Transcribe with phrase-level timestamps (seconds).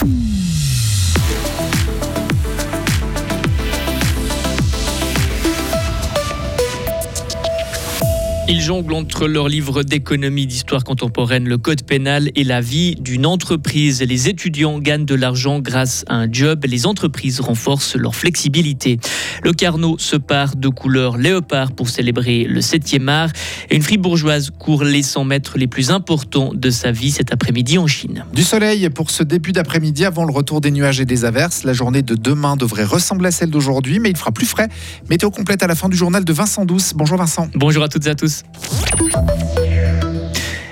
[0.00, 0.37] Mm-hmm.
[8.50, 13.26] Ils jonglent entre leurs livres d'économie, d'histoire contemporaine, le code pénal et la vie d'une
[13.26, 14.00] entreprise.
[14.00, 16.64] Les étudiants gagnent de l'argent grâce à un job.
[16.66, 19.00] Les entreprises renforcent leur flexibilité.
[19.42, 23.28] Le Carnot se part de couleur léopard pour célébrer le 7e art.
[23.68, 27.76] Et une fribourgeoise court les 100 mètres les plus importants de sa vie cet après-midi
[27.76, 28.24] en Chine.
[28.32, 31.64] Du soleil pour ce début d'après-midi avant le retour des nuages et des averses.
[31.64, 34.70] La journée de demain devrait ressembler à celle d'aujourd'hui, mais il fera plus frais.
[35.10, 36.94] Météo complète à la fin du journal de Vincent Douce.
[36.94, 37.50] Bonjour Vincent.
[37.54, 38.37] Bonjour à toutes et à tous.
[38.44, 39.67] Música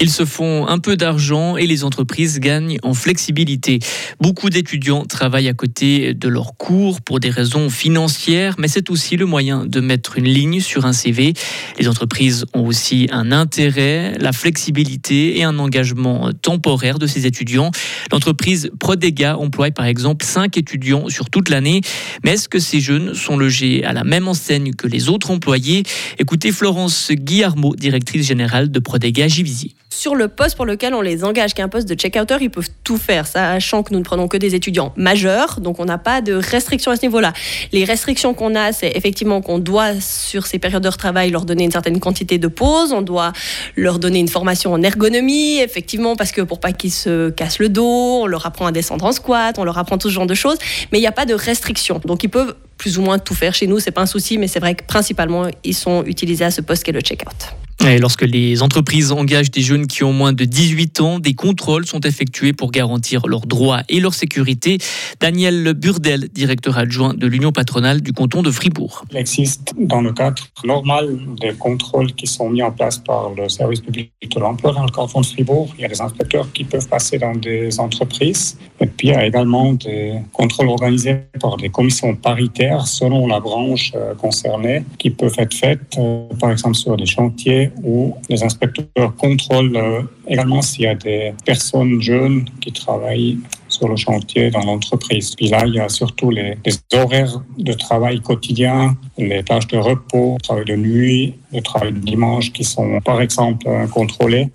[0.00, 3.80] Ils se font un peu d'argent et les entreprises gagnent en flexibilité.
[4.20, 9.16] Beaucoup d'étudiants travaillent à côté de leurs cours pour des raisons financières, mais c'est aussi
[9.16, 11.34] le moyen de mettre une ligne sur un CV.
[11.80, 17.72] Les entreprises ont aussi un intérêt, la flexibilité et un engagement temporaire de ces étudiants.
[18.12, 21.80] L'entreprise Prodega emploie par exemple 5 étudiants sur toute l'année.
[22.24, 25.82] Mais est-ce que ces jeunes sont logés à la même enseigne que les autres employés?
[26.20, 31.24] Écoutez Florence Guillarmo, directrice générale de Prodega Givisier sur le poste pour lequel on les
[31.24, 34.04] engage, qui est un poste de check-outer, ils peuvent tout faire, sachant que nous ne
[34.04, 37.32] prenons que des étudiants majeurs, donc on n'a pas de restrictions à ce niveau-là.
[37.72, 41.64] Les restrictions qu'on a, c'est effectivement qu'on doit, sur ces périodes de travail, leur donner
[41.64, 43.32] une certaine quantité de pause, on doit
[43.76, 47.68] leur donner une formation en ergonomie, effectivement, parce que pour pas qu'ils se cassent le
[47.68, 50.34] dos, on leur apprend à descendre en squat, on leur apprend tout ce genre de
[50.34, 50.58] choses,
[50.92, 52.00] mais il n'y a pas de restrictions.
[52.04, 54.46] Donc ils peuvent plus ou moins tout faire chez nous, c'est pas un souci, mais
[54.46, 57.57] c'est vrai que principalement, ils sont utilisés à ce poste qui est le check-out.
[57.96, 62.00] Lorsque les entreprises engagent des jeunes qui ont moins de 18 ans, des contrôles sont
[62.00, 64.76] effectués pour garantir leurs droits et leur sécurité.
[65.20, 69.04] Daniel Burdel, directeur adjoint de l'Union patronale du canton de Fribourg.
[69.10, 73.48] Il existe dans le cadre normal des contrôles qui sont mis en place par le
[73.48, 75.72] service public de l'emploi dans le canton de Fribourg.
[75.78, 78.58] Il y a des inspecteurs qui peuvent passer dans des entreprises.
[78.80, 83.40] Et puis il y a également des contrôles organisés par des commissions paritaires selon la
[83.40, 88.42] branche euh, concernée qui peuvent être faites, euh, par exemple sur des chantiers où les
[88.42, 93.38] inspecteurs contrôlent euh, également s'il y a des personnes jeunes qui travaillent
[93.68, 95.34] sur le chantier dans l'entreprise.
[95.34, 96.56] Puis là, il y a surtout les,
[96.94, 101.98] horaires de travail quotidien, les tâches de repos, le travail de nuit, le travail de
[101.98, 104.50] dimanche qui sont par exemple contrôlés.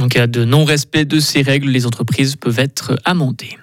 [0.00, 3.56] En cas de non-respect de ces règles, les entreprises peuvent être amendées.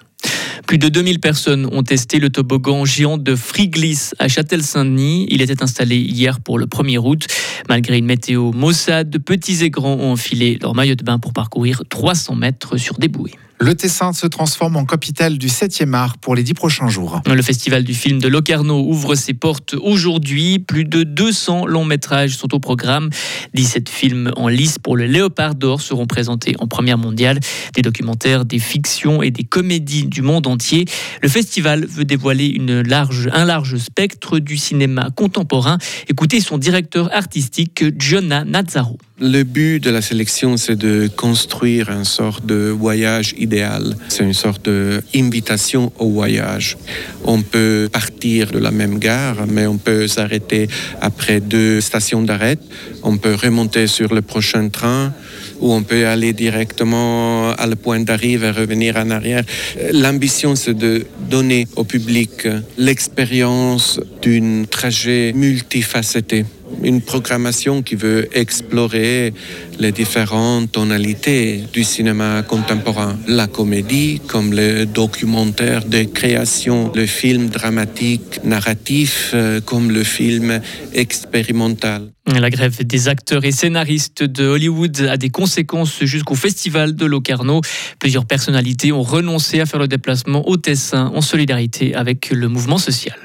[0.72, 5.26] Plus de 2000 personnes ont testé le toboggan géant de Friglis à Châtel-Saint-Denis.
[5.28, 7.26] Il était installé hier pour le 1er août.
[7.68, 11.82] Malgré une météo maussade, petits et grands ont enfilé leur maillot de bain pour parcourir
[11.90, 13.34] 300 mètres sur des bouées.
[13.62, 17.22] Le Tessin se transforme en capitale du 7e art pour les dix prochains jours.
[17.32, 20.58] Le festival du film de Locarno ouvre ses portes aujourd'hui.
[20.58, 23.10] Plus de 200 longs métrages sont au programme.
[23.54, 27.38] 17 films en lice pour le Léopard d'Or seront présentés en première mondiale.
[27.74, 30.86] Des documentaires, des fictions et des comédies du monde entier.
[31.22, 35.78] Le festival veut dévoiler un large spectre du cinéma contemporain.
[36.08, 38.98] Écoutez son directeur artistique, Jonah Nazzaro.
[39.24, 43.94] Le but de la sélection, c'est de construire une sorte de voyage idéal.
[44.08, 46.76] C'est une sorte d'invitation au voyage.
[47.24, 50.66] On peut partir de la même gare, mais on peut s'arrêter
[51.00, 52.58] après deux stations d'arrêt.
[53.04, 55.14] On peut remonter sur le prochain train
[55.60, 59.44] ou on peut aller directement à le point d'arrivée et revenir en arrière.
[59.92, 66.44] L'ambition, c'est de donner au public l'expérience d'une trajet multifacetté
[66.82, 69.32] une programmation qui veut explorer
[69.78, 73.16] les différentes tonalités du cinéma contemporain.
[73.26, 80.60] La comédie, comme le documentaire de création, le film dramatique, narratif, euh, comme le film
[80.94, 82.10] expérimental.
[82.26, 87.60] La grève des acteurs et scénaristes de Hollywood a des conséquences jusqu'au festival de Locarno.
[87.98, 92.78] Plusieurs personnalités ont renoncé à faire le déplacement au Tessin en solidarité avec le mouvement
[92.78, 93.16] social.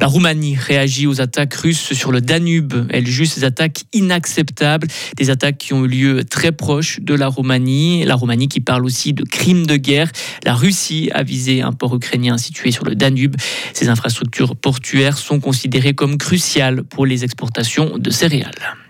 [0.00, 2.74] La Roumanie réagit aux attaques russes sur le Danube.
[2.90, 7.28] Elle juge ces attaques inacceptables, des attaques qui ont eu lieu très proches de la
[7.28, 8.04] Roumanie.
[8.04, 10.10] La Roumanie qui parle aussi de crimes de guerre.
[10.44, 13.36] La Russie a visé un port ukrainien situé sur le Danube.
[13.72, 18.85] Ces infrastructures portuaires sont considérées comme cruciales pour les exportations de céréales.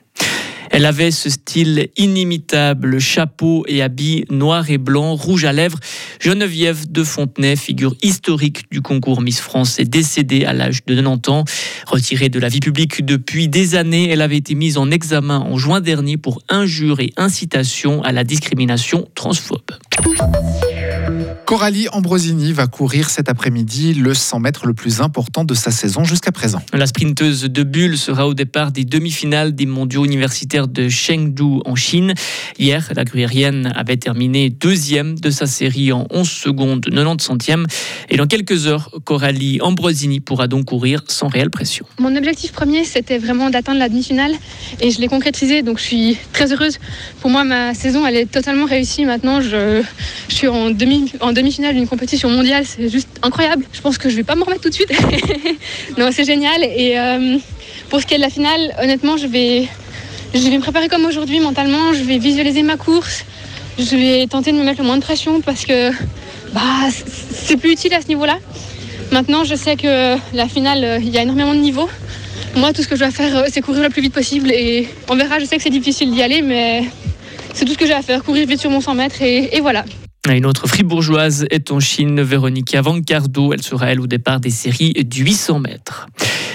[0.76, 5.78] Elle avait ce style inimitable, chapeau et habits noir et blanc, rouge à lèvres.
[6.20, 11.30] Geneviève de Fontenay, figure historique du concours Miss France, est décédée à l'âge de 90
[11.30, 11.44] ans.
[11.86, 15.56] Retirée de la vie publique depuis des années, elle avait été mise en examen en
[15.56, 19.70] juin dernier pour injure et incitation à la discrimination transphobe.
[21.44, 26.04] Coralie Ambrosini va courir cet après-midi le 100 mètres le plus important de sa saison
[26.04, 26.60] jusqu'à présent.
[26.72, 31.74] La sprinteuse de Bulle sera au départ des demi-finales des mondiaux universitaires de Chengdu en
[31.74, 32.14] Chine.
[32.58, 37.66] Hier, la gruyérienne avait terminé deuxième de sa série en 11 secondes 90 centièmes.
[38.10, 41.86] Et dans quelques heures, Coralie Ambrosini pourra donc courir sans réelle pression.
[41.98, 44.32] Mon objectif premier, c'était vraiment d'atteindre la demi-finale
[44.80, 45.62] et je l'ai concrétisé.
[45.62, 46.78] Donc je suis très heureuse.
[47.20, 49.04] Pour moi, ma saison, elle est totalement réussie.
[49.04, 49.82] Maintenant, je,
[50.28, 53.64] je suis en demi en demi-finale d'une compétition mondiale, c'est juste incroyable.
[53.72, 54.92] Je pense que je vais pas me remettre tout de suite.
[55.98, 56.62] non, c'est génial.
[56.64, 57.38] Et euh,
[57.90, 59.68] pour ce qui est de la finale, honnêtement, je vais,
[60.34, 61.92] je vais me préparer comme aujourd'hui mentalement.
[61.92, 63.24] Je vais visualiser ma course.
[63.78, 65.90] Je vais tenter de me mettre le moins de pression parce que
[66.52, 66.88] bah,
[67.32, 68.38] c'est plus utile à ce niveau-là.
[69.12, 71.88] Maintenant, je sais que la finale, il y a énormément de niveaux.
[72.56, 74.50] Moi, tout ce que je dois faire, c'est courir le plus vite possible.
[74.50, 76.84] Et on verra, je sais que c'est difficile d'y aller, mais
[77.52, 79.84] c'est tout ce que j'ai à faire, courir vite sur mon 100 mètres et voilà.
[80.34, 83.52] Une autre fribourgeoise est en Chine, Véronica Vancardo.
[83.52, 86.08] Elle sera, elle, au départ des séries du 800 mètres.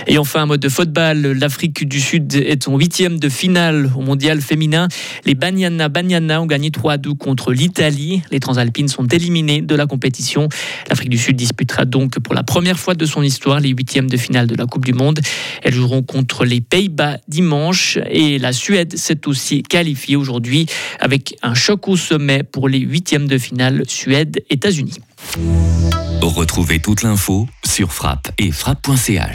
[0.08, 4.02] Et enfin, un mode de football, l'Afrique du Sud est en huitième de finale au
[4.02, 4.88] mondial féminin.
[5.26, 8.22] Les Banyana Banyana ont gagné 3 2 contre l'Italie.
[8.32, 10.50] Les Transalpines sont éliminées de la compétition.
[10.90, 14.18] L'Afrique du Sud disputera donc pour la première fois de son histoire les huitièmes de
[14.18, 15.20] finale de la Coupe du Monde.
[15.62, 20.66] Elles joueront contre les Pays-Bas dimanche et la Suède s'est aussi qualifiée aujourd'hui
[21.00, 23.38] avec un choc au sommet pour les huitièmes de
[23.88, 25.00] Suède-États-Unis.
[26.22, 29.30] Retrouvez toute l'info sur frappe et frappe.ch.